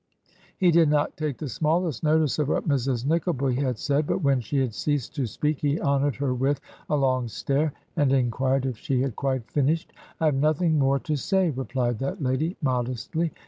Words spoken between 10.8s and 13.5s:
to say,' replied that lady modestly.